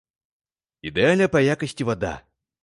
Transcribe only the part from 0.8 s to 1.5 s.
Ідэальная па